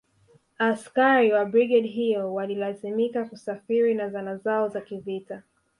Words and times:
Askari 0.57 1.33
wa 1.33 1.45
brigedi 1.45 1.87
hiyo 1.87 2.33
walilazimika 2.33 3.25
kusafiri 3.25 3.93
na 3.93 4.09
zana 4.09 4.37
zao 4.37 4.67
za 4.69 4.81
kivita 4.81 5.43